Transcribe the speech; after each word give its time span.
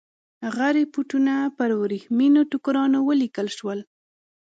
هغه 0.45 0.67
رپوټونه 0.77 1.33
پر 1.57 1.69
ورېښمینو 1.81 2.41
ټوکرانو 2.51 2.97
ولیکل 3.09 3.47
شول. 3.57 3.79